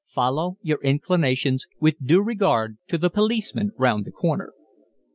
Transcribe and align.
"Follow 0.07 0.57
your 0.63 0.79
inclinations 0.81 1.67
with 1.79 1.93
due 2.03 2.23
regard 2.23 2.79
to 2.87 2.97
the 2.97 3.11
policeman 3.11 3.71
round 3.77 4.03
the 4.03 4.09
corner." 4.11 4.51